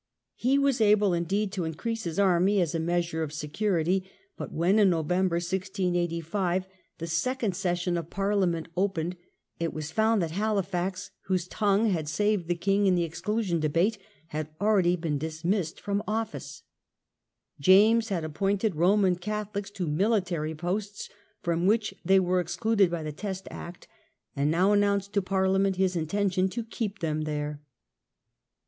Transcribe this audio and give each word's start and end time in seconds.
He 0.33 0.57
was 0.57 0.81
able 0.81 1.13
indeed 1.13 1.51
to 1.51 1.63
increase 1.63 2.05
his 2.05 2.17
army 2.17 2.59
as 2.59 2.73
a 2.73 2.79
measure 2.79 3.21
of 3.21 3.31
security. 3.31 4.03
But 4.35 4.51
when 4.51 4.79
in 4.79 4.89
November, 4.89 5.35
1685, 5.35 6.65
the 6.97 7.05
second 7.05 7.55
session 7.55 7.95
of 7.97 8.09
Parliament 8.09 8.67
opened, 8.75 9.15
it 9.59 9.73
was 9.75 9.91
found 9.91 10.19
^^^^^^ 10.23 10.25
ses 10.27 10.31
that 10.31 10.35
Halifax, 10.37 11.11
whose 11.25 11.47
tongue 11.47 11.91
had 11.91 12.09
saved 12.09 12.47
the 12.47 12.55
sion 12.55 12.55
of 12.55 12.59
Pariia 12.59 12.61
king 12.61 12.87
in 12.87 12.95
the 12.95 13.03
Exclusion 13.03 13.59
debate, 13.59 13.99
had 14.29 14.49
already 14.59 14.97
'"*° 14.97 14.99
been 15.01 15.19
dismissed 15.19 15.79
from 15.79 16.01
office. 16.07 16.63
James 17.59 18.09
had 18.09 18.23
appointed 18.23 18.75
Roman 18.75 19.17
Catholics 19.17 19.69
to 19.69 19.85
military 19.85 20.55
posts 20.55 21.09
from 21.43 21.67
which 21.67 21.93
they 22.03 22.19
were 22.19 22.39
excluded 22.39 22.89
by 22.89 23.03
the 23.03 23.11
Test 23.11 23.47
Act, 23.51 23.87
and 24.35 24.49
now 24.49 24.71
announced 24.71 25.13
to 25.13 25.21
Parliament 25.21 25.75
his 25.75 25.95
intention 25.95 26.49
to 26.49 26.63
keep 26.63 27.01
them 27.01 27.21
there. 27.21 27.61